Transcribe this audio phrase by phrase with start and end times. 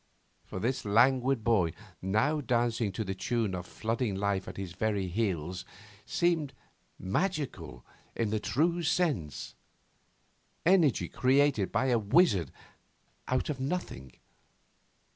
[0.43, 5.07] For this languid boy, now dancing to the tune of flooding life at his very
[5.09, 5.63] heels,
[6.07, 6.55] seemed
[6.97, 7.85] magical
[8.15, 9.53] in the true sense:
[10.65, 12.49] energy created as by a wizard
[13.27, 14.13] out of nothing.